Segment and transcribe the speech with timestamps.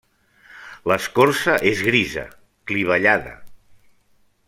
[0.91, 2.25] L'escorça és grisa,
[2.73, 3.39] clivellada.